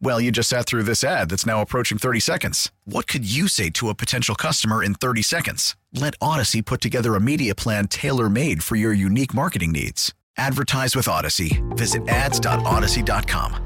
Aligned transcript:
Well, 0.00 0.20
you 0.20 0.30
just 0.30 0.48
sat 0.48 0.66
through 0.66 0.82
this 0.82 1.02
ad 1.02 1.30
that's 1.30 1.46
now 1.46 1.62
approaching 1.62 1.98
30 1.98 2.20
seconds. 2.20 2.70
What 2.84 3.06
could 3.06 3.30
you 3.30 3.48
say 3.48 3.70
to 3.70 3.88
a 3.88 3.94
potential 3.94 4.34
customer 4.34 4.82
in 4.82 4.94
30 4.94 5.22
seconds? 5.22 5.76
Let 5.92 6.14
Odyssey 6.20 6.62
put 6.62 6.80
together 6.80 7.14
a 7.14 7.20
media 7.20 7.54
plan 7.54 7.88
tailor 7.88 8.28
made 8.28 8.62
for 8.62 8.76
your 8.76 8.92
unique 8.92 9.34
marketing 9.34 9.72
needs. 9.72 10.12
Advertise 10.36 10.96
with 10.96 11.08
Odyssey. 11.08 11.62
Visit 11.70 12.08
ads.odyssey.com. 12.08 13.64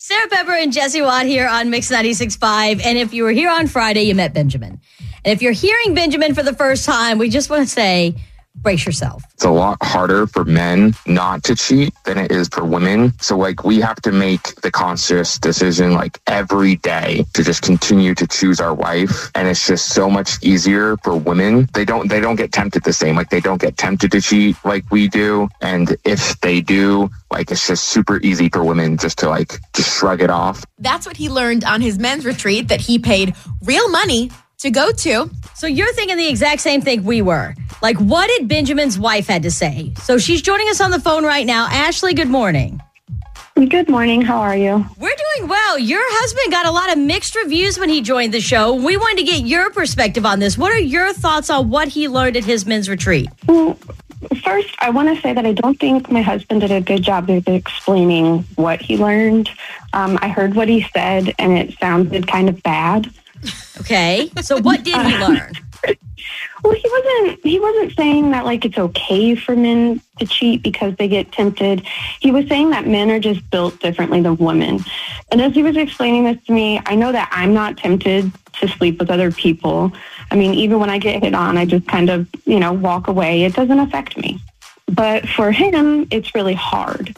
Sarah 0.00 0.28
Pepper 0.28 0.52
and 0.52 0.72
Jesse 0.72 1.02
Watt 1.02 1.26
here 1.26 1.48
on 1.48 1.70
Mix 1.70 1.90
96.5. 1.90 2.80
And 2.84 2.96
if 2.96 3.12
you 3.12 3.24
were 3.24 3.32
here 3.32 3.50
on 3.50 3.66
Friday, 3.66 4.02
you 4.02 4.14
met 4.14 4.32
Benjamin. 4.32 4.80
And 5.24 5.32
if 5.32 5.42
you're 5.42 5.52
hearing 5.52 5.92
Benjamin 5.92 6.34
for 6.34 6.44
the 6.44 6.54
first 6.54 6.84
time, 6.84 7.18
we 7.18 7.28
just 7.28 7.50
want 7.50 7.66
to 7.66 7.68
say 7.68 8.14
brace 8.62 8.84
yourself. 8.84 9.22
It's 9.34 9.44
a 9.44 9.50
lot 9.50 9.78
harder 9.82 10.26
for 10.26 10.44
men 10.44 10.94
not 11.06 11.44
to 11.44 11.54
cheat 11.54 11.94
than 12.04 12.18
it 12.18 12.30
is 12.30 12.48
for 12.48 12.64
women. 12.64 13.12
So 13.20 13.36
like 13.36 13.64
we 13.64 13.80
have 13.80 14.00
to 14.02 14.12
make 14.12 14.60
the 14.62 14.70
conscious 14.70 15.38
decision 15.38 15.92
like 15.94 16.20
every 16.26 16.76
day 16.76 17.24
to 17.34 17.42
just 17.42 17.62
continue 17.62 18.14
to 18.14 18.26
choose 18.26 18.60
our 18.60 18.74
wife. 18.74 19.30
And 19.34 19.48
it's 19.48 19.66
just 19.66 19.88
so 19.94 20.10
much 20.10 20.42
easier 20.42 20.96
for 20.98 21.16
women. 21.16 21.68
They 21.74 21.84
don't 21.84 22.08
they 22.08 22.20
don't 22.20 22.36
get 22.36 22.52
tempted 22.52 22.84
the 22.84 22.92
same. 22.92 23.16
Like 23.16 23.30
they 23.30 23.40
don't 23.40 23.60
get 23.60 23.76
tempted 23.76 24.12
to 24.12 24.20
cheat 24.20 24.56
like 24.64 24.90
we 24.90 25.08
do. 25.08 25.48
And 25.60 25.96
if 26.04 26.40
they 26.40 26.60
do, 26.60 27.10
like 27.30 27.50
it's 27.50 27.66
just 27.66 27.84
super 27.84 28.20
easy 28.22 28.48
for 28.48 28.64
women 28.64 28.96
just 28.96 29.18
to 29.18 29.28
like 29.28 29.58
just 29.74 29.98
shrug 29.98 30.20
it 30.22 30.30
off. 30.30 30.64
That's 30.78 31.06
what 31.06 31.16
he 31.16 31.28
learned 31.28 31.64
on 31.64 31.80
his 31.80 31.98
men's 31.98 32.24
retreat 32.24 32.68
that 32.68 32.80
he 32.80 32.98
paid 32.98 33.34
real 33.62 33.88
money 33.88 34.30
to 34.58 34.70
go 34.70 34.90
to. 34.90 35.30
So 35.54 35.66
you're 35.66 35.92
thinking 35.92 36.16
the 36.16 36.28
exact 36.28 36.60
same 36.60 36.80
thing 36.80 37.04
we 37.04 37.22
were. 37.22 37.54
Like, 37.80 37.96
what 37.98 38.26
did 38.26 38.48
Benjamin's 38.48 38.98
wife 38.98 39.28
had 39.28 39.42
to 39.44 39.50
say? 39.50 39.92
So 40.02 40.18
she's 40.18 40.42
joining 40.42 40.68
us 40.68 40.80
on 40.80 40.90
the 40.90 41.00
phone 41.00 41.24
right 41.24 41.46
now. 41.46 41.68
Ashley, 41.70 42.12
good 42.12 42.28
morning. 42.28 42.80
Good 43.54 43.88
morning. 43.88 44.22
How 44.22 44.38
are 44.38 44.56
you? 44.56 44.84
We're 44.98 45.16
doing 45.36 45.48
well. 45.48 45.78
Your 45.78 46.02
husband 46.02 46.52
got 46.52 46.66
a 46.66 46.70
lot 46.70 46.92
of 46.92 46.98
mixed 46.98 47.34
reviews 47.34 47.78
when 47.78 47.88
he 47.88 48.00
joined 48.02 48.34
the 48.34 48.40
show. 48.40 48.74
We 48.74 48.96
wanted 48.96 49.18
to 49.18 49.24
get 49.24 49.46
your 49.46 49.70
perspective 49.70 50.24
on 50.24 50.38
this. 50.38 50.56
What 50.56 50.72
are 50.72 50.78
your 50.78 51.12
thoughts 51.12 51.50
on 51.50 51.68
what 51.70 51.88
he 51.88 52.08
learned 52.08 52.36
at 52.36 52.44
his 52.44 52.66
men's 52.66 52.88
retreat? 52.88 53.28
Well, 53.46 53.76
first, 54.44 54.74
I 54.80 54.90
want 54.90 55.14
to 55.14 55.20
say 55.20 55.32
that 55.34 55.44
I 55.44 55.52
don't 55.52 55.78
think 55.78 56.10
my 56.10 56.22
husband 56.22 56.60
did 56.60 56.70
a 56.70 56.80
good 56.80 57.02
job 57.02 57.30
of 57.30 57.48
explaining 57.48 58.44
what 58.54 58.80
he 58.80 58.96
learned. 58.96 59.50
Um, 59.92 60.18
I 60.20 60.28
heard 60.28 60.54
what 60.54 60.68
he 60.68 60.86
said, 60.92 61.34
and 61.38 61.58
it 61.58 61.76
sounded 61.78 62.28
kind 62.28 62.48
of 62.48 62.62
bad. 62.62 63.12
Okay. 63.80 64.30
So 64.42 64.56
what 64.60 64.82
did 64.84 64.94
he 64.94 65.14
uh, 65.14 65.28
learn? 65.28 65.52
Well, 66.62 66.72
he 66.72 66.88
wasn't 66.90 67.44
he 67.44 67.60
wasn't 67.60 67.96
saying 67.96 68.30
that 68.32 68.44
like 68.44 68.64
it's 68.64 68.78
okay 68.78 69.34
for 69.34 69.54
men 69.54 70.00
to 70.18 70.26
cheat 70.26 70.62
because 70.62 70.96
they 70.96 71.06
get 71.06 71.30
tempted. 71.30 71.86
He 72.20 72.32
was 72.32 72.48
saying 72.48 72.70
that 72.70 72.86
men 72.86 73.10
are 73.10 73.20
just 73.20 73.48
built 73.50 73.78
differently 73.80 74.20
than 74.20 74.36
women. 74.36 74.80
And 75.30 75.40
as 75.40 75.54
he 75.54 75.62
was 75.62 75.76
explaining 75.76 76.24
this 76.24 76.44
to 76.46 76.52
me, 76.52 76.80
I 76.86 76.96
know 76.96 77.12
that 77.12 77.28
I'm 77.30 77.54
not 77.54 77.76
tempted 77.76 78.32
to 78.54 78.68
sleep 78.68 78.98
with 78.98 79.10
other 79.10 79.30
people. 79.30 79.92
I 80.30 80.36
mean, 80.36 80.54
even 80.54 80.80
when 80.80 80.90
I 80.90 80.98
get 80.98 81.22
hit 81.22 81.34
on, 81.34 81.56
I 81.56 81.64
just 81.64 81.86
kind 81.86 82.10
of, 82.10 82.28
you 82.44 82.58
know, 82.58 82.72
walk 82.72 83.08
away. 83.08 83.44
It 83.44 83.54
doesn't 83.54 83.78
affect 83.78 84.16
me. 84.16 84.40
But 84.90 85.28
for 85.28 85.52
him, 85.52 86.08
it's 86.10 86.34
really 86.34 86.54
hard. 86.54 87.16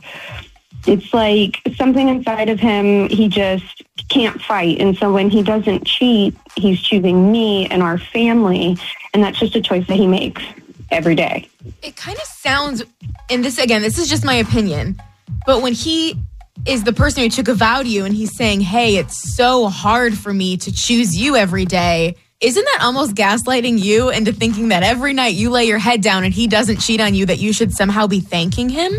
It's 0.86 1.12
like 1.14 1.60
something 1.76 2.08
inside 2.08 2.48
of 2.48 2.60
him, 2.60 3.08
he 3.08 3.28
just 3.28 3.79
can't 4.10 4.40
fight. 4.42 4.78
And 4.80 4.96
so 4.96 5.12
when 5.12 5.30
he 5.30 5.42
doesn't 5.42 5.86
cheat, 5.86 6.36
he's 6.56 6.80
choosing 6.80 7.32
me 7.32 7.66
and 7.68 7.82
our 7.82 7.98
family. 7.98 8.76
And 9.14 9.22
that's 9.22 9.38
just 9.38 9.56
a 9.56 9.62
choice 9.62 9.86
that 9.86 9.96
he 9.96 10.06
makes 10.06 10.42
every 10.90 11.14
day. 11.14 11.48
It 11.82 11.96
kind 11.96 12.18
of 12.18 12.24
sounds, 12.24 12.82
and 13.30 13.44
this 13.44 13.58
again, 13.58 13.82
this 13.82 13.98
is 13.98 14.08
just 14.08 14.24
my 14.24 14.34
opinion, 14.34 15.00
but 15.46 15.62
when 15.62 15.72
he 15.72 16.18
is 16.66 16.84
the 16.84 16.92
person 16.92 17.22
who 17.22 17.30
took 17.30 17.48
a 17.48 17.54
vow 17.54 17.82
to 17.82 17.88
you 17.88 18.04
and 18.04 18.14
he's 18.14 18.36
saying, 18.36 18.60
Hey, 18.60 18.96
it's 18.96 19.34
so 19.34 19.68
hard 19.68 20.16
for 20.16 20.32
me 20.32 20.56
to 20.58 20.72
choose 20.72 21.16
you 21.16 21.36
every 21.36 21.64
day. 21.64 22.16
Isn't 22.40 22.64
that 22.64 22.78
almost 22.82 23.14
gaslighting 23.14 23.78
you 23.78 24.08
into 24.10 24.32
thinking 24.32 24.68
that 24.68 24.82
every 24.82 25.12
night 25.12 25.34
you 25.34 25.50
lay 25.50 25.66
your 25.66 25.78
head 25.78 26.00
down 26.00 26.24
and 26.24 26.32
he 26.32 26.46
doesn't 26.46 26.78
cheat 26.78 27.00
on 27.00 27.14
you, 27.14 27.26
that 27.26 27.38
you 27.38 27.52
should 27.52 27.72
somehow 27.72 28.06
be 28.06 28.20
thanking 28.20 28.70
him? 28.70 28.92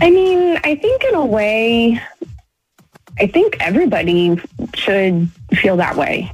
I 0.00 0.10
mean, 0.10 0.58
I 0.64 0.74
think 0.74 1.04
in 1.04 1.14
a 1.14 1.24
way, 1.24 2.00
I 3.20 3.26
think 3.26 3.56
everybody 3.60 4.40
should 4.74 5.28
feel 5.52 5.76
that 5.76 5.96
way. 5.96 6.32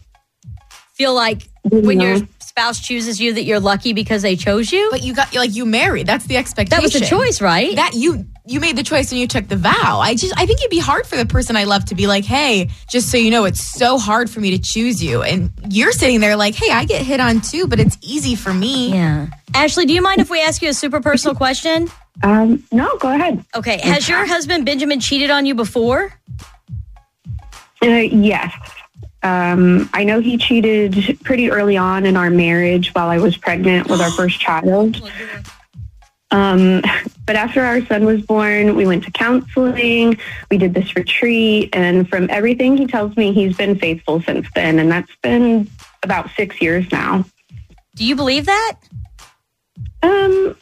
Feel 0.94 1.14
like 1.14 1.48
when 1.64 2.00
your 2.00 2.18
spouse 2.40 2.80
chooses 2.80 3.20
you 3.20 3.34
that 3.34 3.42
you're 3.42 3.60
lucky 3.60 3.92
because 3.92 4.22
they 4.22 4.34
chose 4.34 4.72
you? 4.72 4.88
But 4.90 5.02
you 5.02 5.14
got 5.14 5.34
like 5.34 5.54
you 5.54 5.66
married. 5.66 6.06
That's 6.06 6.24
the 6.24 6.38
expectation. 6.38 6.80
That 6.80 6.82
was 6.82 6.92
the 6.94 7.04
choice, 7.04 7.42
right? 7.42 7.76
That 7.76 7.92
you 7.94 8.24
you 8.46 8.60
made 8.60 8.76
the 8.76 8.82
choice 8.82 9.10
and 9.12 9.20
you 9.20 9.26
took 9.26 9.48
the 9.48 9.56
vow. 9.56 10.00
I 10.00 10.14
just 10.14 10.32
I 10.38 10.46
think 10.46 10.60
it'd 10.60 10.70
be 10.70 10.78
hard 10.78 11.06
for 11.06 11.16
the 11.16 11.26
person 11.26 11.54
I 11.56 11.64
love 11.64 11.84
to 11.86 11.94
be 11.94 12.06
like, 12.06 12.24
"Hey, 12.24 12.70
just 12.88 13.10
so 13.10 13.18
you 13.18 13.30
know, 13.30 13.44
it's 13.44 13.62
so 13.62 13.98
hard 13.98 14.30
for 14.30 14.40
me 14.40 14.52
to 14.52 14.58
choose 14.58 15.02
you." 15.02 15.22
And 15.22 15.50
you're 15.68 15.92
sitting 15.92 16.20
there 16.20 16.36
like, 16.36 16.54
"Hey, 16.54 16.70
I 16.70 16.86
get 16.86 17.02
hit 17.02 17.20
on 17.20 17.42
too, 17.42 17.66
but 17.66 17.78
it's 17.78 17.98
easy 18.00 18.34
for 18.36 18.54
me." 18.54 18.92
Yeah. 18.92 19.26
Ashley, 19.52 19.84
do 19.84 19.92
you 19.92 20.00
mind 20.00 20.20
if 20.20 20.30
we 20.30 20.40
ask 20.40 20.62
you 20.62 20.70
a 20.70 20.74
super 20.74 21.00
personal 21.00 21.34
question? 21.34 21.90
Um, 22.22 22.64
no, 22.72 22.96
go 22.96 23.12
ahead. 23.12 23.44
Okay. 23.54 23.78
Has 23.82 24.08
your 24.08 24.24
husband 24.24 24.64
Benjamin 24.64 25.00
cheated 25.00 25.28
on 25.30 25.44
you 25.44 25.54
before? 25.54 26.14
Uh, 27.82 27.86
yes. 27.88 28.52
Um, 29.22 29.90
I 29.92 30.04
know 30.04 30.20
he 30.20 30.38
cheated 30.38 31.18
pretty 31.24 31.50
early 31.50 31.76
on 31.76 32.06
in 32.06 32.16
our 32.16 32.30
marriage 32.30 32.94
while 32.94 33.08
I 33.08 33.18
was 33.18 33.36
pregnant 33.36 33.88
with 33.88 34.00
our 34.00 34.10
first 34.16 34.38
child. 34.40 35.00
Um, 36.30 36.82
but 37.24 37.36
after 37.36 37.62
our 37.62 37.84
son 37.86 38.04
was 38.04 38.22
born, 38.22 38.76
we 38.76 38.86
went 38.86 39.04
to 39.04 39.10
counseling. 39.10 40.18
We 40.50 40.58
did 40.58 40.74
this 40.74 40.94
retreat, 40.96 41.70
and 41.72 42.08
from 42.08 42.28
everything 42.30 42.76
he 42.76 42.86
tells 42.86 43.16
me, 43.16 43.32
he's 43.32 43.56
been 43.56 43.78
faithful 43.78 44.20
since 44.22 44.46
then, 44.54 44.78
and 44.78 44.90
that's 44.90 45.14
been 45.22 45.68
about 46.02 46.30
six 46.36 46.60
years 46.60 46.90
now. 46.90 47.24
Do 47.94 48.04
you 48.04 48.16
believe 48.16 48.46
that? 48.46 48.76
Um, 50.02 50.56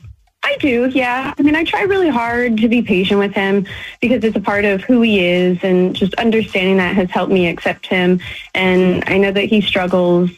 I 0.45 0.57
do, 0.61 0.91
yeah. 0.91 1.33
I 1.37 1.43
mean, 1.43 1.57
I 1.57 1.65
try 1.65 1.83
really 1.83 2.11
hard 2.11 2.59
to 2.59 2.69
be 2.69 2.83
patient 2.83 3.19
with 3.19 3.33
him 3.33 3.67
because 4.03 4.23
it's 4.23 4.37
a 4.37 4.41
part 4.41 4.67
of 4.67 4.83
who 4.83 5.01
he 5.01 5.25
is, 5.25 5.59
and 5.63 5.97
just 5.97 6.15
understanding 6.15 6.77
that 6.77 6.95
has 6.95 7.11
helped 7.11 7.33
me 7.33 7.49
accept 7.49 7.87
him. 7.87 8.21
And 8.55 9.03
I 9.07 9.17
know 9.17 9.33
that 9.33 9.45
he 9.45 9.63
struggles 9.63 10.31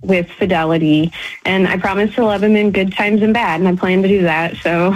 with 0.00 0.28
fidelity, 0.30 1.12
and 1.44 1.68
I 1.68 1.76
promise 1.76 2.14
to 2.14 2.24
love 2.24 2.42
him 2.42 2.56
in 2.56 2.70
good 2.72 2.92
times 2.94 3.20
and 3.20 3.34
bad, 3.34 3.60
and 3.60 3.68
I 3.68 3.76
plan 3.76 4.00
to 4.02 4.08
do 4.08 4.22
that. 4.22 4.56
So, 4.56 4.90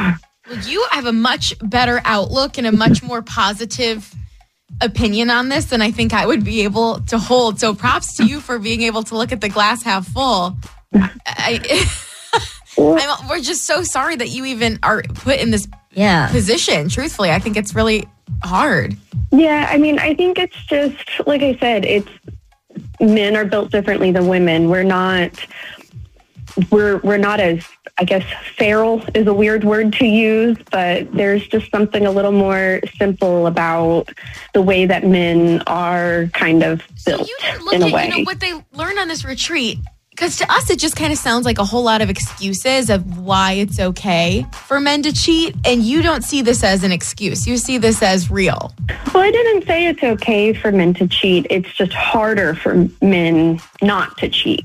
Well, 0.49 0.59
you 0.65 0.87
have 0.91 1.05
a 1.05 1.13
much 1.13 1.55
better 1.61 2.01
outlook 2.05 2.57
and 2.57 2.67
a 2.67 2.73
much 2.73 3.03
more 3.03 3.21
positive 3.21 4.15
opinion 4.81 5.29
on 5.31 5.49
this 5.51 5.67
than 5.67 5.83
I 5.83 5.91
think 5.91 6.13
I 6.15 6.27
would 6.27 6.45
be 6.45 6.63
able 6.63 7.01
to 7.03 7.19
hold. 7.19 7.61
So 7.61 7.75
props 7.75 8.17
to 8.17 8.25
you 8.25 8.41
for 8.41 8.59
being 8.59 8.83
able 8.83 9.03
to 9.05 9.17
look 9.17 9.33
at 9.33 9.41
the 9.41 9.49
glass 9.49 9.83
half 9.83 10.07
full. 10.09 10.57
I, 10.95 11.85
I'm, 12.79 13.29
we're 13.29 13.41
just 13.41 13.65
so 13.65 13.83
sorry 13.83 14.17
that 14.17 14.29
you 14.29 14.45
even 14.47 14.79
are 14.83 15.03
put 15.03 15.39
in 15.41 15.51
this 15.51 15.67
Yeah. 15.93 16.29
position. 16.31 16.89
Truthfully, 16.89 17.31
I 17.31 17.39
think 17.39 17.57
it's 17.57 17.75
really 17.75 18.07
hard. 18.43 18.97
yeah, 19.33 19.69
I 19.71 19.79
mean, 19.79 19.99
I 19.99 20.15
think 20.15 20.39
it's 20.39 20.57
just 20.67 20.97
like 21.27 21.43
I 21.43 21.57
said, 21.59 21.85
it's 21.85 22.09
men 23.01 23.37
are 23.37 23.45
built 23.45 23.71
differently 23.71 24.11
than 24.13 24.29
women. 24.29 24.69
We're 24.69 24.83
not. 24.83 25.31
We're 26.71 26.99
we're 26.99 27.19
not 27.19 27.39
as 27.41 27.67
I 27.99 28.05
guess 28.05 28.25
feral 28.57 29.03
is 29.15 29.27
a 29.27 29.35
weird 29.35 29.65
word 29.65 29.93
to 29.95 30.07
use, 30.07 30.57
but 30.71 31.11
there's 31.13 31.47
just 31.49 31.71
something 31.71 32.07
a 32.07 32.11
little 32.11 32.33
more 32.33 32.81
simple 32.99 33.47
about 33.47 34.11
the 34.55 34.63
way 34.63 34.87
that 34.87 35.05
men 35.07 35.63
are 35.67 36.27
kind 36.33 36.63
of 36.63 36.83
built 37.05 37.29
you 37.29 37.37
look 37.63 37.75
in 37.75 37.83
a 37.83 37.87
at 37.89 37.93
way. 37.93 38.05
you 38.05 38.11
know 38.11 38.23
what 38.25 38.41
they 38.41 38.53
learned 38.73 38.99
on 38.99 39.09
this 39.09 39.25
retreat. 39.25 39.79
Because 40.17 40.37
to 40.39 40.51
us, 40.51 40.71
it 40.71 40.79
just 40.79 40.97
kind 40.97 41.13
of 41.13 41.19
sounds 41.19 41.45
like 41.45 41.59
a 41.59 41.65
whole 41.65 41.83
lot 41.83 42.01
of 42.01 42.09
excuses 42.09 42.89
of 42.89 43.19
why 43.19 43.53
it's 43.53 43.79
okay 43.79 44.47
for 44.65 44.81
men 44.81 45.03
to 45.03 45.13
cheat. 45.13 45.55
And 45.67 45.83
you 45.83 46.01
don't 46.01 46.25
see 46.25 46.41
this 46.41 46.65
as 46.65 46.83
an 46.85 46.91
excuse. 46.91 47.47
You 47.47 47.59
see 47.59 47.77
this 47.77 48.03
as 48.03 48.31
real. 48.31 48.73
Well, 49.13 49.23
I 49.23 49.31
didn't 49.31 49.67
say 49.67 49.87
it's 49.87 50.03
okay 50.03 50.55
for 50.55 50.73
men 50.73 50.95
to 50.95 51.07
cheat. 51.07 51.47
It's 51.51 51.71
just 51.75 51.93
harder 51.93 52.55
for 52.55 52.89
men 53.03 53.61
not 53.83 54.17
to 54.17 54.31
cheat. 54.31 54.65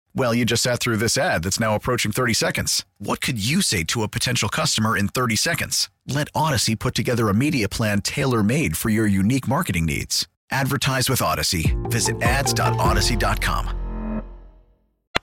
Well, 0.13 0.33
you 0.33 0.43
just 0.45 0.63
sat 0.63 0.79
through 0.81 0.97
this 0.97 1.17
ad 1.17 1.43
that's 1.43 1.59
now 1.59 1.73
approaching 1.75 2.11
30 2.11 2.33
seconds. 2.33 2.85
What 2.97 3.21
could 3.21 3.43
you 3.43 3.61
say 3.61 3.83
to 3.85 4.03
a 4.03 4.07
potential 4.09 4.49
customer 4.49 4.97
in 4.97 5.07
30 5.07 5.35
seconds? 5.37 5.89
Let 6.05 6.27
Odyssey 6.35 6.75
put 6.75 6.95
together 6.95 7.29
a 7.29 7.33
media 7.33 7.69
plan 7.69 8.01
tailor 8.01 8.43
made 8.43 8.75
for 8.75 8.89
your 8.89 9.07
unique 9.07 9.47
marketing 9.47 9.85
needs. 9.85 10.27
Advertise 10.51 11.09
with 11.09 11.21
Odyssey. 11.21 11.75
Visit 11.83 12.21
ads.odyssey.com. 12.21 13.77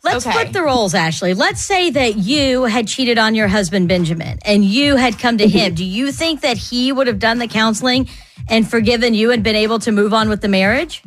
Let's 0.05 0.25
Okay. 0.27 0.33
flip 0.33 0.53
the 0.53 0.63
roles, 0.63 0.95
Ashley. 0.95 1.35
Let's 1.35 1.61
say 1.61 1.91
that 1.91 2.17
you 2.17 2.63
had 2.65 2.87
cheated 2.89 3.19
on 3.19 3.35
your 3.35 3.49
husband, 3.49 3.89
Benjamin, 3.89 4.39
and 4.45 4.65
you 4.65 4.97
had 4.97 5.19
come 5.19 5.37
to 5.39 5.47
him. 5.49 5.75
Do 5.75 5.85
you 5.85 6.13
think 6.13 6.41
that 6.41 6.57
he 6.57 6.93
would 6.93 7.09
have 7.09 7.19
done 7.19 7.39
the 7.39 7.49
counseling 7.49 8.09
and 8.49 8.67
forgiven 8.69 9.13
you 9.13 9.33
and 9.33 9.43
been 9.43 9.57
able 9.57 9.81
to 9.81 9.93
move 9.93 10.15
on 10.15 10.31
with 10.31 10.41
the 10.41 10.49
marriage? 10.49 11.03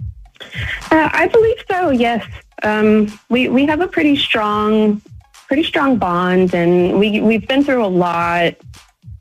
Uh, 0.92 1.10
I 1.14 1.28
believe 1.28 1.58
so. 1.70 1.90
Yes, 1.92 2.24
um, 2.64 3.08
we 3.30 3.50
we 3.50 3.66
have 3.66 3.82
a 3.82 3.88
pretty 3.88 4.16
strong, 4.16 5.02
pretty 5.48 5.64
strong 5.64 5.98
bond, 5.98 6.54
and 6.54 7.00
we 7.00 7.22
we've 7.22 7.48
been 7.48 7.64
through 7.64 7.86
a 7.86 7.88
lot, 7.88 8.56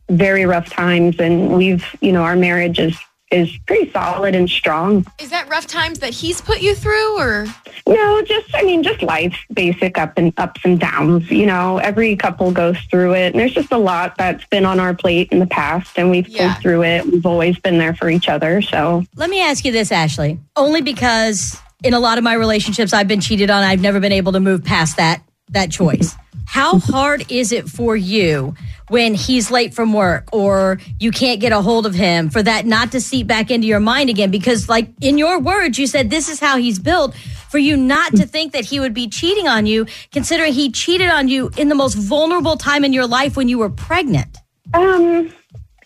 very 0.08 0.44
rough 0.46 0.68
times, 0.70 1.18
and 1.18 1.52
we've 1.52 1.84
you 2.00 2.12
know 2.12 2.22
our 2.22 2.36
marriage 2.36 2.78
is 2.78 2.96
is 3.30 3.56
pretty 3.64 3.88
solid 3.92 4.34
and 4.34 4.50
strong. 4.50 5.06
Is 5.20 5.30
that 5.30 5.48
rough 5.48 5.68
times 5.68 6.00
that 6.00 6.12
he's 6.12 6.40
put 6.40 6.60
you 6.62 6.74
through 6.74 7.16
or? 7.16 7.46
No, 7.86 8.22
just 8.22 8.52
I 8.54 8.62
mean, 8.62 8.82
just 8.82 9.02
life, 9.02 9.36
basic 9.54 9.96
up 9.98 10.14
and 10.16 10.32
ups 10.36 10.60
and 10.64 10.80
downs. 10.80 11.30
You 11.30 11.46
know, 11.46 11.78
every 11.78 12.16
couple 12.16 12.50
goes 12.50 12.76
through 12.90 13.14
it, 13.14 13.32
and 13.32 13.38
there's 13.38 13.54
just 13.54 13.70
a 13.70 13.78
lot 13.78 14.16
that's 14.18 14.44
been 14.46 14.64
on 14.66 14.80
our 14.80 14.94
plate 14.94 15.28
in 15.30 15.38
the 15.38 15.46
past, 15.46 15.96
and 15.96 16.10
we've 16.10 16.26
Yeah. 16.28 16.54
pulled 16.54 16.62
through 16.62 16.82
it. 16.82 17.06
We've 17.06 17.24
always 17.24 17.56
been 17.60 17.78
there 17.78 17.94
for 17.94 18.10
each 18.10 18.28
other. 18.28 18.60
So 18.62 19.04
Let 19.14 19.30
me 19.30 19.40
ask 19.40 19.64
you 19.64 19.70
this, 19.70 19.92
Ashley. 19.92 20.40
Only 20.56 20.80
because 20.82 21.56
in 21.82 21.94
a 21.94 22.00
lot 22.00 22.18
of 22.18 22.24
my 22.24 22.34
relationships 22.34 22.92
I've 22.92 23.08
been 23.08 23.20
cheated 23.20 23.50
on, 23.50 23.62
I've 23.62 23.80
never 23.80 24.00
been 24.00 24.12
able 24.12 24.32
to 24.32 24.40
move 24.40 24.64
past 24.64 24.96
that 24.96 25.22
that 25.50 25.70
choice. 25.70 26.14
How 26.46 26.78
hard 26.78 27.30
is 27.30 27.52
it 27.52 27.68
for 27.68 27.96
you 27.96 28.54
when 28.88 29.14
he's 29.14 29.50
late 29.50 29.72
from 29.72 29.92
work 29.92 30.28
or 30.32 30.80
you 30.98 31.12
can't 31.12 31.40
get 31.40 31.52
a 31.52 31.60
hold 31.60 31.86
of 31.86 31.94
him 31.94 32.28
for 32.28 32.42
that 32.42 32.66
not 32.66 32.90
to 32.92 33.00
seep 33.00 33.26
back 33.26 33.50
into 33.50 33.66
your 33.66 33.78
mind 33.78 34.10
again 34.10 34.32
because 34.32 34.68
like 34.68 34.88
in 35.00 35.16
your 35.16 35.38
words 35.38 35.78
you 35.78 35.86
said 35.86 36.10
this 36.10 36.28
is 36.28 36.40
how 36.40 36.56
he's 36.56 36.80
built 36.80 37.14
for 37.48 37.58
you 37.58 37.76
not 37.76 38.10
to 38.16 38.26
think 38.26 38.52
that 38.52 38.64
he 38.64 38.80
would 38.80 38.92
be 38.92 39.08
cheating 39.08 39.46
on 39.46 39.64
you 39.64 39.86
considering 40.12 40.52
he 40.52 40.72
cheated 40.72 41.08
on 41.08 41.28
you 41.28 41.50
in 41.56 41.68
the 41.68 41.74
most 41.74 41.94
vulnerable 41.94 42.56
time 42.56 42.84
in 42.84 42.92
your 42.92 43.06
life 43.06 43.36
when 43.36 43.48
you 43.48 43.58
were 43.58 43.70
pregnant. 43.70 44.36
Um, 44.74 45.32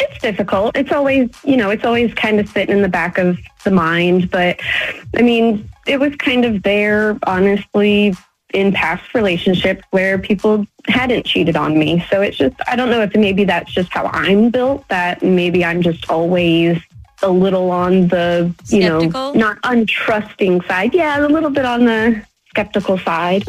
it's 0.01 0.21
difficult. 0.21 0.77
It's 0.77 0.93
always, 0.93 1.31
you 1.45 1.57
know, 1.57 1.71
it's 1.71 1.85
always 1.85 2.13
kind 2.15 2.41
of 2.41 2.49
sitting 2.49 2.77
in 2.77 2.83
the 2.83 2.89
back 2.89 3.19
of 3.19 3.39
the 3.65 3.71
mind. 3.71 4.31
But 4.31 4.61
I 5.17 5.23
mean, 5.23 5.69
it 5.87 6.01
was 6.01 6.15
kind 6.17 6.45
of 6.45 6.63
there, 6.63 7.19
honestly, 7.27 8.15
in 8.53 8.73
past 8.73 9.15
relationships 9.15 9.83
where 9.91 10.19
people 10.19 10.67
hadn't 10.87 11.27
cheated 11.27 11.57
on 11.57 11.79
me. 11.79 12.05
So 12.11 12.23
it's 12.23 12.37
just, 12.37 12.55
I 12.69 12.77
don't 12.77 12.91
know 12.91 13.03
if 13.03 13.15
maybe 13.15 13.45
that's 13.45 13.73
just 13.73 13.93
how 13.93 14.07
I'm 14.07 14.51
built, 14.51 14.87
that 14.89 15.23
maybe 15.23 15.65
I'm 15.65 15.83
just 15.83 16.09
always 16.09 16.79
a 17.23 17.29
little 17.29 17.71
on 17.71 18.09
the, 18.09 18.55
you 18.69 18.83
Skeptical? 18.83 19.35
know, 19.35 19.41
not 19.41 19.61
untrusting 19.63 20.67
side. 20.69 20.95
Yeah, 20.95 21.27
a 21.27 21.29
little 21.29 21.51
bit 21.51 21.65
on 21.65 21.85
the 21.85 22.25
skeptical 22.49 22.99
side. 22.99 23.45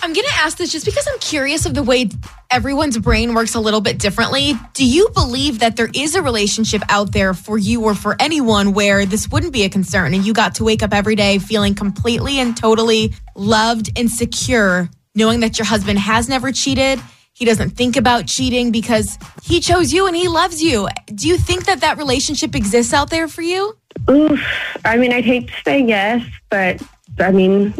I'm 0.00 0.12
going 0.12 0.26
to 0.26 0.34
ask 0.34 0.56
this 0.56 0.70
just 0.70 0.84
because 0.84 1.06
I'm 1.10 1.18
curious 1.18 1.66
of 1.66 1.74
the 1.74 1.82
way 1.82 2.08
everyone's 2.50 2.96
brain 2.98 3.34
works 3.34 3.54
a 3.54 3.60
little 3.60 3.80
bit 3.80 3.98
differently. 3.98 4.54
Do 4.74 4.86
you 4.86 5.08
believe 5.12 5.58
that 5.58 5.76
there 5.76 5.90
is 5.92 6.14
a 6.14 6.22
relationship 6.22 6.82
out 6.88 7.12
there 7.12 7.34
for 7.34 7.58
you 7.58 7.84
or 7.84 7.94
for 7.94 8.16
anyone 8.20 8.72
where 8.74 9.04
this 9.04 9.28
wouldn't 9.28 9.52
be 9.52 9.64
a 9.64 9.68
concern 9.68 10.14
and 10.14 10.24
you 10.24 10.32
got 10.32 10.54
to 10.56 10.64
wake 10.64 10.82
up 10.82 10.94
every 10.94 11.16
day 11.16 11.38
feeling 11.38 11.74
completely 11.74 12.38
and 12.38 12.56
totally 12.56 13.12
loved 13.34 13.90
and 13.98 14.10
secure, 14.10 14.88
knowing 15.14 15.40
that 15.40 15.58
your 15.58 15.66
husband 15.66 15.98
has 15.98 16.28
never 16.28 16.52
cheated? 16.52 17.00
He 17.32 17.44
doesn't 17.44 17.70
think 17.70 17.96
about 17.96 18.26
cheating 18.26 18.72
because 18.72 19.18
he 19.42 19.60
chose 19.60 19.92
you 19.92 20.06
and 20.06 20.16
he 20.16 20.28
loves 20.28 20.62
you. 20.62 20.88
Do 21.06 21.28
you 21.28 21.36
think 21.38 21.66
that 21.66 21.80
that 21.80 21.98
relationship 21.98 22.54
exists 22.54 22.92
out 22.92 23.10
there 23.10 23.28
for 23.28 23.42
you? 23.42 23.76
Oof. 24.08 24.40
I 24.84 24.96
mean, 24.96 25.12
I'd 25.12 25.24
hate 25.24 25.48
to 25.48 25.54
say 25.64 25.80
yes, 25.80 26.24
but 26.50 26.82
I 27.18 27.30
mean, 27.30 27.74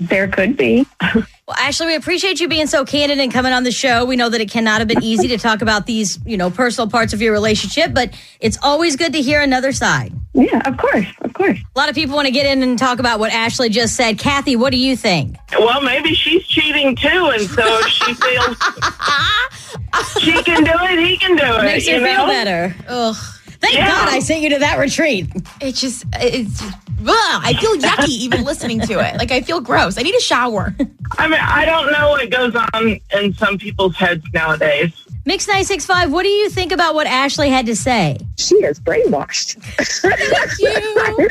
there 0.00 0.28
could 0.28 0.56
be. 0.56 0.86
Well, 1.14 1.56
Ashley, 1.58 1.86
we 1.88 1.94
appreciate 1.96 2.40
you 2.40 2.48
being 2.48 2.66
so 2.68 2.84
candid 2.84 3.18
and 3.18 3.32
coming 3.32 3.52
on 3.52 3.64
the 3.64 3.72
show. 3.72 4.04
We 4.04 4.16
know 4.16 4.28
that 4.28 4.40
it 4.40 4.50
cannot 4.50 4.80
have 4.80 4.88
been 4.88 5.02
easy 5.02 5.28
to 5.28 5.38
talk 5.38 5.62
about 5.62 5.84
these, 5.86 6.18
you 6.24 6.36
know, 6.36 6.50
personal 6.50 6.88
parts 6.88 7.12
of 7.12 7.20
your 7.20 7.32
relationship, 7.32 7.92
but 7.92 8.14
it's 8.40 8.56
always 8.62 8.96
good 8.96 9.12
to 9.12 9.20
hear 9.20 9.40
another 9.42 9.72
side. 9.72 10.12
Yeah, 10.32 10.60
of 10.64 10.76
course, 10.78 11.06
of 11.22 11.32
course. 11.34 11.58
A 11.58 11.78
lot 11.78 11.88
of 11.88 11.94
people 11.96 12.14
want 12.14 12.26
to 12.26 12.32
get 12.32 12.46
in 12.46 12.62
and 12.62 12.78
talk 12.78 12.98
about 13.00 13.18
what 13.18 13.32
Ashley 13.32 13.68
just 13.68 13.96
said. 13.96 14.18
Kathy, 14.18 14.54
what 14.56 14.70
do 14.70 14.76
you 14.78 14.96
think? 14.96 15.36
Well, 15.58 15.82
maybe 15.82 16.14
she's 16.14 16.46
cheating 16.46 16.94
too, 16.94 17.30
and 17.34 17.42
so 17.42 17.62
if 17.64 17.86
she 17.88 18.14
feels 18.14 18.56
she 20.20 20.42
can 20.44 20.62
do 20.64 20.72
it, 20.74 20.98
he 21.06 21.16
can 21.16 21.36
do 21.36 21.44
it. 21.44 21.62
Makes 21.64 21.86
you, 21.86 21.94
you 21.96 22.04
feel 22.04 22.16
know? 22.18 22.26
better. 22.26 22.76
Ugh. 22.88 23.16
Thank 23.60 23.74
Yeah. 23.74 23.88
God 23.88 24.08
I 24.08 24.20
sent 24.20 24.40
you 24.40 24.50
to 24.50 24.58
that 24.60 24.78
retreat. 24.78 25.26
It 25.60 25.74
just, 25.74 26.04
it's 26.14 26.60
just, 26.60 26.74
ugh, 27.00 27.42
I 27.44 27.54
feel 27.60 27.76
yucky 27.76 28.08
even 28.08 28.44
listening 28.44 28.80
to 28.80 29.00
it. 29.00 29.16
Like 29.16 29.30
I 29.30 29.40
feel 29.40 29.60
gross. 29.60 29.98
I 29.98 30.02
need 30.02 30.14
a 30.14 30.20
shower. 30.20 30.74
I 31.18 31.28
mean, 31.28 31.40
I 31.40 31.64
don't 31.64 31.90
know 31.92 32.10
what 32.10 32.30
goes 32.30 32.54
on 32.74 33.00
in 33.12 33.34
some 33.34 33.58
people's 33.58 33.96
heads 33.96 34.24
nowadays. 34.32 34.92
Mix 35.26 35.46
965, 35.46 36.12
what 36.12 36.22
do 36.22 36.30
you 36.30 36.48
think 36.48 36.72
about 36.72 36.94
what 36.94 37.06
Ashley 37.06 37.50
had 37.50 37.66
to 37.66 37.76
say? 37.76 38.16
she 38.40 38.56
is 38.56 38.80
brainwashed. 38.80 39.62
Thank 40.00 40.58
you. 40.58 41.28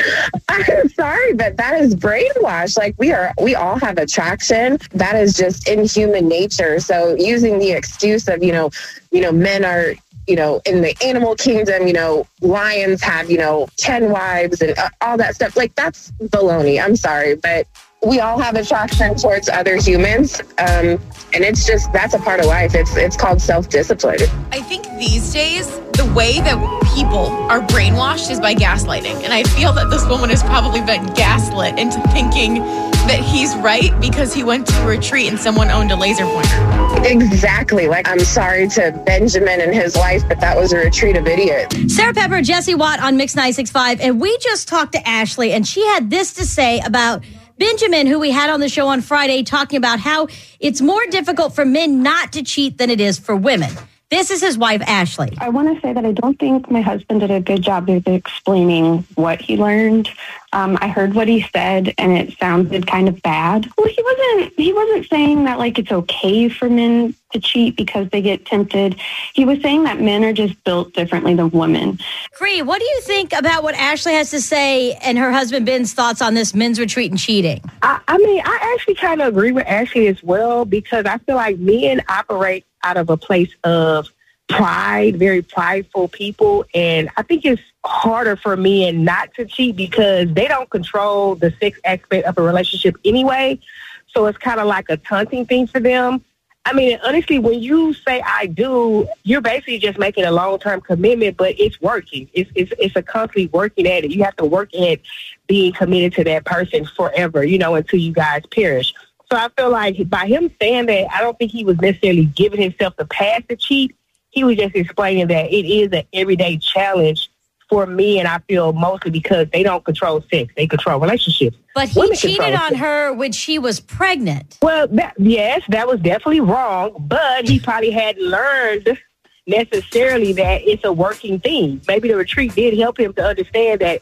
I'm 0.50 0.90
sorry, 0.90 1.34
but 1.34 1.58
that 1.58 1.82
is 1.82 1.96
brainwashed. 1.96 2.78
Like 2.78 2.96
we 2.98 3.12
are, 3.12 3.34
we 3.42 3.56
all 3.56 3.78
have 3.80 3.98
attraction. 3.98 4.78
That 4.92 5.16
is 5.16 5.36
just 5.36 5.68
in 5.68 5.86
human 5.86 6.28
nature. 6.28 6.80
So 6.80 7.16
using 7.16 7.60
the 7.60 7.72
excuse 7.72 8.28
of, 8.28 8.44
you 8.44 8.52
know, 8.52 8.70
you 9.12 9.22
know, 9.22 9.32
men 9.32 9.66
are, 9.66 9.96
you 10.30 10.36
know, 10.36 10.62
in 10.66 10.82
the 10.82 10.96
animal 11.04 11.36
kingdom, 11.36 11.88
you 11.88 11.94
know, 11.94 12.28
lions 12.42 13.02
have, 13.02 13.32
you 13.32 13.38
know, 13.38 13.68
10 13.78 14.12
wives 14.12 14.62
and 14.62 14.78
uh, 14.78 14.90
all 15.02 15.18
that 15.18 15.34
stuff. 15.34 15.58
Like 15.58 15.74
that's 15.74 16.12
baloney. 16.22 16.82
I'm 16.82 16.96
sorry, 16.96 17.36
but 17.36 17.68
we 18.06 18.20
all 18.20 18.38
have 18.38 18.56
attraction 18.56 19.16
towards 19.16 19.50
other 19.50 19.76
humans. 19.76 20.40
Um, 20.60 21.00
and 21.34 21.44
it's 21.44 21.66
just, 21.66 21.92
that's 21.92 22.14
a 22.14 22.20
part 22.20 22.40
of 22.40 22.46
life. 22.46 22.76
It's, 22.76 22.96
it's 22.96 23.18
called 23.18 23.42
self-discipline. 23.42 24.20
I 24.52 24.62
think 24.62 24.86
these 25.00 25.34
days, 25.34 25.68
the 25.94 26.10
way 26.16 26.40
that 26.40 26.58
people 26.96 27.28
are 27.50 27.60
brainwashed 27.62 28.30
is 28.30 28.40
by 28.40 28.54
gaslighting. 28.54 29.24
And 29.24 29.34
I 29.34 29.44
feel 29.44 29.74
that 29.74 29.90
this 29.90 30.06
woman 30.06 30.30
has 30.30 30.44
probably 30.44 30.82
been 30.82 31.06
gaslit 31.14 31.78
into 31.78 32.00
thinking 32.10 32.64
that 33.10 33.22
he's 33.22 33.56
right 33.56 34.00
because 34.00 34.36
he 34.36 34.44
went 34.44 34.68
to 34.68 34.84
a 34.84 34.86
retreat 34.86 35.28
and 35.30 35.40
someone 35.40 35.72
owned 35.72 35.92
a 35.92 35.96
laser 35.96 36.26
pointer. 36.26 37.02
Exactly. 37.04 37.88
Like, 37.88 38.08
I'm 38.08 38.20
sorry 38.20 38.68
to 38.70 38.92
Benjamin 39.04 39.62
and 39.62 39.74
his 39.74 39.96
wife, 39.96 40.22
but 40.28 40.40
that 40.42 40.56
was 40.56 40.74
a 40.74 40.78
retreat 40.78 41.18
of 41.18 41.26
idiots. 41.26 41.96
Sarah 41.96 42.14
Pepper, 42.14 42.44
Jesse 42.44 42.76
Watt 42.76 43.00
on 43.00 43.18
Mix 43.18 43.36
965. 43.36 44.00
And 44.00 44.22
we 44.22 44.38
just 44.38 44.68
talked 44.68 44.92
to 44.92 45.10
Ashley, 45.10 45.54
and 45.54 45.66
she 45.66 45.84
had 45.88 46.12
this 46.12 46.34
to 46.34 46.46
say 46.46 46.82
about 46.82 47.24
Benjamin, 47.58 48.06
who 48.06 48.20
we 48.20 48.30
had 48.30 48.52
on 48.52 48.60
the 48.60 48.70
show 48.70 48.88
on 48.88 49.02
Friday, 49.02 49.42
talking 49.42 49.78
about 49.78 50.00
how 50.00 50.28
it's 50.60 50.80
more 50.80 51.04
difficult 51.08 51.56
for 51.56 51.66
men 51.66 52.04
not 52.04 52.32
to 52.34 52.44
cheat 52.44 52.78
than 52.78 52.92
it 52.92 53.02
is 53.02 53.18
for 53.18 53.36
women. 53.36 53.72
This 54.10 54.32
is 54.32 54.42
his 54.42 54.58
wife, 54.58 54.82
Ashley. 54.88 55.38
I 55.40 55.50
want 55.50 55.76
to 55.76 55.80
say 55.82 55.94
that 55.94 56.04
I 56.04 56.14
don't 56.14 56.40
think 56.40 56.72
my 56.72 56.82
husband 56.82 57.20
did 57.20 57.30
a 57.30 57.40
good 57.40 57.62
job 57.62 57.88
of 57.90 58.08
explaining 58.08 59.06
what 59.14 59.40
he 59.40 59.56
learned. 59.56 60.10
Um, 60.52 60.80
I 60.82 60.88
heard 60.88 61.14
what 61.14 61.28
he 61.28 61.46
said, 61.54 61.94
and 62.00 62.14
it 62.14 62.36
sounded 62.40 62.88
kind 62.88 63.08
of 63.08 63.22
bad. 63.22 63.70
Well, 63.78 63.86
he 63.86 64.02
wasn't. 64.02 64.54
He 64.58 64.74
wasn't 64.74 65.08
saying 65.10 65.44
that 65.44 65.60
like 65.60 65.78
it's 65.78 65.92
okay 65.92 66.50
for 66.50 66.68
men 66.72 67.14
to 67.34 67.40
cheat 67.40 67.76
because 67.76 68.10
they 68.10 68.24
get 68.24 68.48
tempted. 68.48 69.00
He 69.36 69.46
was 69.46 69.62
saying 69.62 69.84
that 69.84 70.02
men 70.02 70.24
are 70.24 70.34
just 70.34 70.64
built 70.64 70.94
differently 70.96 71.36
than 71.36 71.52
women. 71.52 72.00
Cree, 72.32 72.64
what 72.64 72.80
do 72.80 72.86
you 72.86 73.02
think 73.02 73.32
about 73.32 73.62
what 73.62 73.76
Ashley 73.76 74.14
has 74.14 74.32
to 74.32 74.42
say 74.42 74.94
and 75.04 75.20
her 75.20 75.32
husband 75.32 75.68
Ben's 75.68 75.94
thoughts 75.94 76.20
on 76.20 76.34
this 76.34 76.56
men's 76.56 76.80
retreat 76.80 77.12
and 77.12 77.20
cheating? 77.20 77.62
I, 77.84 78.00
I 78.08 78.18
mean, 78.18 78.42
I 78.44 78.74
actually 78.74 78.96
kind 78.96 79.22
of 79.22 79.28
agree 79.28 79.52
with 79.52 79.68
Ashley 79.68 80.08
as 80.08 80.24
well 80.24 80.66
because 80.66 81.06
I 81.06 81.20
feel 81.20 81.36
like 81.36 81.60
men 81.60 82.02
operate 82.10 82.66
out 82.84 82.98
of 82.98 83.10
a 83.10 83.18
place 83.18 83.54
of 83.64 84.10
pride, 84.48 85.18
very 85.18 85.42
prideful 85.42 86.08
people. 86.08 86.66
And 86.74 87.10
I 87.18 87.22
think 87.22 87.46
it's 87.46 87.62
harder 87.86 88.36
for 88.36 88.58
men 88.58 89.04
not 89.04 89.34
to 89.36 89.46
cheat 89.46 89.76
because 89.76 90.34
they 90.34 90.48
don't 90.48 90.70
control 90.70 91.36
the 91.36 91.54
sex 91.60 91.80
aspect 91.86 92.26
of 92.26 92.38
a 92.38 92.42
relationship 92.42 92.96
anyway. 93.06 93.60
So 94.08 94.26
it's 94.26 94.38
kind 94.38 94.60
of 94.60 94.68
like 94.68 94.90
a 94.90 94.98
taunting 94.98 95.46
thing 95.46 95.68
for 95.68 95.80
them. 95.80 96.24
I 96.66 96.74
mean, 96.74 97.00
honestly, 97.04 97.40
when 97.40 97.62
you 97.62 97.94
say 97.94 98.22
I 98.22 98.48
do, 98.48 99.08
you're 99.24 99.42
basically 99.42 99.80
just 99.80 99.98
making 99.98 100.26
a 100.26 100.32
long 100.32 100.60
term 100.60 100.82
commitment, 100.82 101.38
but 101.38 101.60
it's 101.60 101.80
working. 101.80 102.30
It's, 102.34 102.52
it's 102.54 102.72
it's 102.78 102.96
a 102.96 103.02
constantly 103.02 103.48
working 103.48 103.88
at 103.88 104.04
it. 104.04 104.12
You 104.12 104.24
have 104.24 104.36
to 104.36 104.46
work 104.46 104.76
at 104.76 105.00
being 105.48 105.72
committed 105.72 106.14
to 106.14 106.24
that 106.26 106.46
person 106.46 106.86
forever, 106.86 107.44
you 107.44 107.58
know, 107.58 107.76
until 107.76 108.00
you 108.00 108.12
guys 108.12 108.44
perish. 108.52 108.94
So 109.32 109.38
I 109.38 109.50
feel 109.50 109.70
like 109.70 110.10
by 110.10 110.26
him 110.26 110.52
saying 110.60 110.88
that, 110.88 111.14
I 111.14 111.22
don't 111.22 111.38
think 111.38 111.52
he 111.52 111.64
was 111.64 111.80
necessarily 111.80 112.26
giving 112.26 112.62
himself 112.62 112.96
the 112.96 113.06
pass 113.06 113.42
to 113.50 113.56
cheat. 113.56 113.96
He 114.32 114.44
was 114.44 114.58
just 114.58 114.76
explaining 114.76 115.28
that 115.28 115.52
it 115.52 115.66
is 115.66 115.92
an 115.92 116.04
everyday 116.14 116.58
challenge 116.58 117.30
for 117.70 117.86
me, 117.86 118.18
and 118.18 118.28
I 118.28 118.40
feel 118.40 118.74
mostly 118.74 119.12
because 119.12 119.48
they 119.54 119.62
don't 119.62 119.86
control 119.86 120.24
sex; 120.32 120.52
they 120.58 120.66
control 120.66 121.00
relationships. 121.00 121.56
But 121.76 121.90
he 121.90 122.00
Women 122.00 122.18
cheated 122.18 122.56
on 122.56 122.70
sex. 122.70 122.78
her 122.78 123.14
when 123.14 123.32
she 123.32 123.60
was 123.60 123.80
pregnant. 123.80 124.58
Well, 124.62 124.88
that, 124.88 125.14
yes, 125.20 125.62
that 125.70 125.88
was 125.88 126.00
definitely 126.00 126.42
wrong, 126.42 126.96
but 127.00 127.48
he 127.48 127.60
probably 127.60 127.92
hadn't 127.92 128.26
learned 128.26 128.98
necessarily 129.46 130.34
that 130.34 130.62
it's 130.64 130.84
a 130.84 130.92
working 130.92 131.40
thing. 131.40 131.82
Maybe 131.88 132.08
the 132.08 132.16
retreat 132.16 132.56
did 132.56 132.78
help 132.78 133.00
him 133.00 133.14
to 133.14 133.24
understand 133.24 133.82
that 133.82 134.02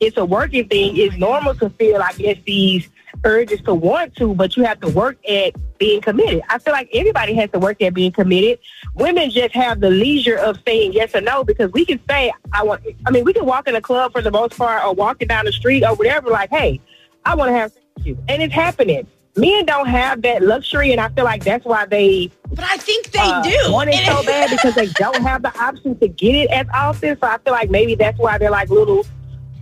it's 0.00 0.18
a 0.18 0.24
working 0.24 0.68
thing. 0.68 0.96
It's 0.96 1.16
normal 1.16 1.54
to 1.56 1.70
feel, 1.70 2.02
I 2.02 2.12
guess, 2.12 2.36
these 2.44 2.88
urges 3.24 3.60
to 3.62 3.74
want 3.74 4.14
to, 4.16 4.34
but 4.34 4.56
you 4.56 4.64
have 4.64 4.80
to 4.80 4.88
work 4.88 5.16
at 5.28 5.54
being 5.78 6.00
committed. 6.00 6.42
I 6.48 6.58
feel 6.58 6.72
like 6.72 6.88
everybody 6.92 7.34
has 7.34 7.50
to 7.50 7.58
work 7.58 7.80
at 7.82 7.94
being 7.94 8.12
committed. 8.12 8.58
Women 8.94 9.30
just 9.30 9.54
have 9.54 9.80
the 9.80 9.90
leisure 9.90 10.36
of 10.36 10.58
saying 10.66 10.92
yes 10.92 11.14
or 11.14 11.20
no 11.20 11.44
because 11.44 11.72
we 11.72 11.84
can 11.84 12.00
say, 12.08 12.32
I 12.52 12.62
want, 12.62 12.82
I 13.06 13.10
mean, 13.10 13.24
we 13.24 13.32
can 13.32 13.44
walk 13.44 13.68
in 13.68 13.76
a 13.76 13.80
club 13.80 14.12
for 14.12 14.22
the 14.22 14.30
most 14.30 14.56
part 14.56 14.84
or 14.84 14.94
walking 14.94 15.28
down 15.28 15.44
the 15.44 15.52
street 15.52 15.84
or 15.84 15.94
whatever, 15.94 16.30
like, 16.30 16.50
hey, 16.50 16.80
I 17.24 17.34
want 17.34 17.50
to 17.50 17.54
have 17.54 17.72
sex 17.72 17.84
with 17.96 18.06
you. 18.06 18.18
And 18.28 18.42
it's 18.42 18.54
happening. 18.54 19.06
Men 19.36 19.66
don't 19.66 19.86
have 19.86 20.22
that 20.22 20.42
luxury, 20.42 20.92
and 20.92 21.00
I 21.00 21.10
feel 21.10 21.24
like 21.24 21.44
that's 21.44 21.66
why 21.66 21.84
they 21.84 22.30
But 22.52 22.64
I 22.64 22.78
think 22.78 23.10
they 23.10 23.18
uh, 23.20 23.42
do. 23.42 23.56
want 23.68 23.90
it 23.92 24.06
so 24.06 24.22
bad 24.26 24.48
because 24.48 24.74
they 24.74 24.86
don't 24.86 25.20
have 25.22 25.42
the 25.42 25.54
option 25.62 25.98
to 25.98 26.08
get 26.08 26.34
it 26.34 26.50
as 26.50 26.66
often. 26.72 27.18
So 27.20 27.26
I 27.26 27.36
feel 27.38 27.52
like 27.52 27.70
maybe 27.70 27.94
that's 27.94 28.18
why 28.18 28.38
they're 28.38 28.50
like 28.50 28.70
little 28.70 29.04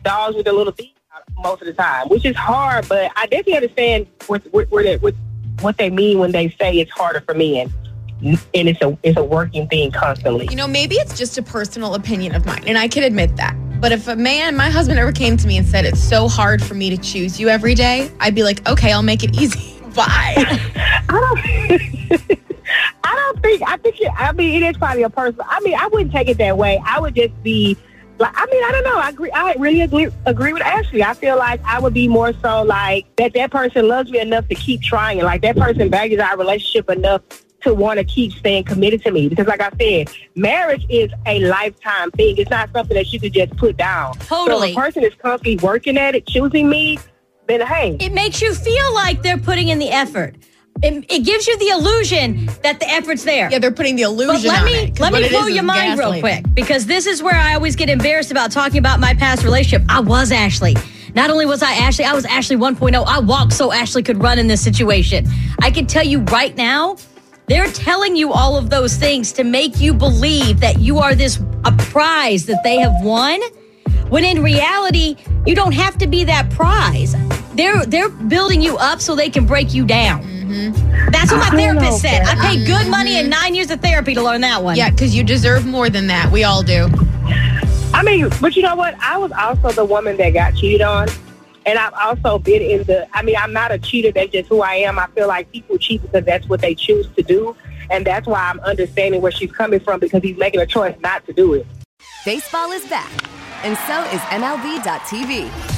dogs 0.04 0.37
with 0.37 0.44
their 0.44 0.54
little 0.54 0.73
feet 0.73 0.93
most 1.44 1.62
of 1.62 1.66
the 1.66 1.74
time, 1.74 2.08
which 2.08 2.24
is 2.24 2.34
hard. 2.34 2.88
But 2.88 3.12
I 3.14 3.26
definitely 3.26 3.56
understand 3.56 4.06
what 4.26 4.42
what, 4.50 4.70
what, 4.70 4.84
they, 4.84 4.96
what, 4.96 5.14
what 5.60 5.76
they 5.76 5.90
mean 5.90 6.18
when 6.18 6.32
they 6.32 6.48
say 6.60 6.78
it's 6.78 6.90
harder 6.90 7.20
for 7.20 7.34
men, 7.34 7.72
and 8.22 8.38
it's 8.68 8.82
a 8.82 8.98
it's 9.04 9.16
a 9.16 9.22
working 9.22 9.68
thing 9.68 9.92
constantly. 9.92 10.48
You 10.50 10.56
know, 10.56 10.66
maybe 10.66 10.96
it's 10.96 11.16
just 11.16 11.38
a 11.38 11.42
personal 11.42 11.94
opinion 11.94 12.34
of 12.34 12.44
mine, 12.46 12.64
and 12.66 12.76
I 12.76 12.88
can 12.88 13.04
admit 13.04 13.36
that. 13.36 13.54
But 13.80 13.92
if 13.92 14.08
a 14.08 14.16
man, 14.16 14.56
my 14.56 14.70
husband 14.70 14.98
ever 14.98 15.12
came 15.12 15.36
to 15.36 15.46
me 15.46 15.58
and 15.58 15.66
said, 15.66 15.84
It's 15.84 16.02
so 16.02 16.26
hard 16.26 16.62
for 16.62 16.74
me 16.74 16.88
to 16.90 16.96
choose 16.96 17.38
you 17.38 17.48
every 17.48 17.74
day, 17.74 18.10
I'd 18.18 18.34
be 18.34 18.42
like, 18.42 18.66
Okay, 18.66 18.92
I'll 18.92 19.02
make 19.02 19.22
it 19.22 19.38
easy. 19.38 19.78
Bye. 19.94 20.34
I 20.76 21.02
don't. 21.08 22.40
I 23.04 23.14
don't 23.14 23.42
think. 23.42 23.62
I 23.66 23.76
think. 23.76 24.00
It, 24.00 24.10
I 24.16 24.32
mean, 24.32 24.62
it 24.62 24.66
is 24.66 24.76
probably 24.78 25.02
a 25.02 25.10
personal. 25.10 25.46
I 25.48 25.60
mean, 25.60 25.74
I 25.74 25.86
wouldn't 25.88 26.12
take 26.12 26.28
it 26.28 26.38
that 26.38 26.56
way. 26.56 26.82
I 26.84 26.98
would 26.98 27.14
just 27.14 27.40
be 27.42 27.76
like. 28.18 28.33
I 28.35 28.47
mean, 28.47 28.64
I 28.64 28.73
don't 28.73 28.85
know. 28.85 28.97
I 28.97 29.09
agree. 29.11 29.30
I 29.30 29.54
really 29.59 29.80
agree. 29.83 30.09
Agree 30.26 30.52
with 30.52 30.62
Ashley. 30.62 31.02
I 31.02 31.14
feel 31.14 31.37
like 31.37 31.61
I 31.64 31.80
would 31.80 31.94
be 31.94 32.09
more 32.09 32.33
so 32.42 32.62
like 32.62 33.06
that. 33.16 33.35
That 33.35 33.50
person 33.50 33.88
loves 33.88 34.11
me 34.11 34.21
enough 34.21 34.49
to 34.49 34.54
keep 34.54 34.83
trying. 34.83 35.18
Like 35.21 35.42
that 35.42 35.56
person 35.56 35.90
values 35.90 36.21
our 36.21 36.37
relationship 36.37 36.90
enough 36.90 37.23
to 37.62 37.75
want 37.75 37.99
to 37.99 38.04
keep 38.04 38.33
staying 38.33 38.64
committed 38.64 39.02
to 39.02 39.11
me. 39.11 39.28
Because, 39.28 39.47
like 39.47 39.61
I 39.61 39.71
said, 39.80 40.11
marriage 40.37 40.87
is 40.88 41.11
a 41.26 41.40
lifetime 41.40 42.11
thing. 42.12 42.37
It's 42.37 42.50
not 42.50 42.71
something 42.73 42.94
that 42.94 43.12
you 43.12 43.18
could 43.18 43.33
just 43.33 43.56
put 43.56 43.76
down. 43.76 44.14
Totally. 44.18 44.61
So 44.61 44.64
if 44.64 44.76
a 44.76 44.80
person 44.80 45.04
is 45.04 45.14
constantly 45.14 45.56
working 45.56 45.97
at 45.97 46.14
it, 46.14 46.26
choosing 46.26 46.68
me, 46.68 46.99
then 47.49 47.61
hey, 47.66 47.97
It 48.00 48.12
makes 48.12 48.40
you 48.40 48.54
feel 48.54 48.94
like 48.94 49.23
they're 49.23 49.38
putting 49.38 49.68
in 49.68 49.78
the 49.78 49.90
effort. 49.90 50.37
It, 50.83 51.04
it 51.11 51.25
gives 51.25 51.47
you 51.47 51.57
the 51.59 51.69
illusion 51.69 52.47
that 52.62 52.78
the 52.81 52.87
effort's 52.88 53.25
there. 53.25 53.49
yeah, 53.50 53.59
they're 53.59 53.71
putting 53.71 53.97
the 53.97 54.02
illusion 54.02 54.35
But 54.35 54.45
let 54.45 54.59
on 54.61 54.66
me 54.66 54.75
it. 54.85 55.00
let 55.00 55.12
me 55.12 55.28
blow 55.28 55.47
your 55.47 55.62
mind 55.62 55.99
real 55.99 56.21
quick 56.21 56.45
because 56.52 56.85
this 56.85 57.07
is 57.07 57.23
where 57.23 57.35
I 57.37 57.54
always 57.54 57.76
get 57.76 57.88
embarrassed 57.88 58.31
about 58.31 58.50
talking 58.50 58.78
about 58.78 59.00
my 59.00 59.14
past 59.14 59.45
relationship. 59.45 59.87
I 59.88 60.00
was 60.00 60.31
Ashley. 60.33 60.75
Not 61.14 61.31
only 61.31 61.47
was 61.47 61.62
I 61.62 61.73
Ashley, 61.73 62.04
I 62.04 62.12
was 62.12 62.25
Ashley 62.26 62.57
1.0. 62.57 63.04
I 63.07 63.21
walked 63.21 63.52
so 63.52 63.73
Ashley 63.73 64.02
could 64.02 64.21
run 64.21 64.38
in 64.38 64.49
this 64.49 64.61
situation. 64.61 65.26
I 65.62 65.71
can 65.71 65.87
tell 65.87 66.04
you 66.04 66.21
right 66.23 66.54
now, 66.57 66.97
they're 67.47 67.71
telling 67.71 68.16
you 68.16 68.33
all 68.33 68.57
of 68.57 68.69
those 68.69 68.97
things 68.97 69.33
to 69.35 69.45
make 69.45 69.78
you 69.81 69.95
believe 69.95 70.59
that 70.61 70.81
you 70.81 70.99
are 70.99 71.14
this 71.14 71.38
a 71.64 71.73
prize 71.73 72.47
that 72.47 72.62
they 72.64 72.78
have 72.78 72.95
won. 73.02 73.40
When 74.09 74.25
in 74.25 74.43
reality, 74.43 75.16
you 75.47 75.54
don't 75.54 75.73
have 75.73 75.97
to 75.99 76.07
be 76.07 76.25
that 76.25 76.50
prize. 76.50 77.14
They're 77.54 77.87
they're 77.87 78.09
building 78.09 78.61
you 78.61 78.76
up 78.78 79.00
so 79.00 79.14
they 79.14 79.31
can 79.31 79.47
break 79.47 79.73
you 79.73 79.85
down. 79.87 80.23
Mm-hmm. 80.48 81.10
That's 81.10 81.32
what 81.32 81.38
my 81.40 81.46
I 81.46 81.50
don't 81.50 81.78
therapist 81.78 82.02
said. 82.02 82.22
I 82.22 82.34
Kat. 82.34 82.38
paid 82.38 82.66
good 82.66 82.88
money 82.88 83.16
and 83.16 83.32
mm-hmm. 83.32 83.42
nine 83.42 83.54
years 83.54 83.70
of 83.70 83.80
therapy 83.80 84.14
to 84.14 84.22
learn 84.22 84.40
that 84.42 84.62
one. 84.62 84.76
Yeah, 84.76 84.90
because 84.90 85.14
you 85.14 85.24
deserve 85.24 85.66
more 85.66 85.90
than 85.90 86.06
that. 86.08 86.30
We 86.30 86.44
all 86.44 86.62
do. 86.62 86.88
I 87.92 88.02
mean, 88.02 88.28
but 88.40 88.56
you 88.56 88.62
know 88.62 88.74
what? 88.74 88.94
I 89.00 89.16
was 89.18 89.32
also 89.32 89.70
the 89.70 89.84
woman 89.84 90.16
that 90.16 90.30
got 90.30 90.54
cheated 90.54 90.82
on. 90.82 91.08
And 91.66 91.78
I've 91.78 91.94
also 91.94 92.38
been 92.38 92.60
in 92.60 92.82
the, 92.84 93.08
I 93.16 93.22
mean, 93.22 93.36
I'm 93.38 93.52
not 93.52 93.72
a 93.72 93.78
cheater. 93.78 94.12
That's 94.12 94.30
just 94.30 94.48
who 94.48 94.60
I 94.60 94.74
am. 94.74 94.98
I 94.98 95.06
feel 95.08 95.28
like 95.28 95.50
people 95.50 95.78
cheat 95.78 96.02
because 96.02 96.24
that's 96.24 96.46
what 96.48 96.60
they 96.60 96.74
choose 96.74 97.08
to 97.16 97.22
do. 97.22 97.56
And 97.90 98.06
that's 98.06 98.26
why 98.26 98.50
I'm 98.50 98.60
understanding 98.60 99.22
where 99.22 99.32
she's 99.32 99.52
coming 99.52 99.80
from 99.80 100.00
because 100.00 100.22
he's 100.22 100.36
making 100.36 100.60
a 100.60 100.66
choice 100.66 100.96
not 101.00 101.24
to 101.26 101.32
do 101.32 101.54
it. 101.54 101.66
Baseball 102.24 102.72
is 102.72 102.86
back, 102.88 103.10
and 103.64 103.76
so 103.86 104.02
is 104.14 104.20
MLB.tv. 104.32 105.74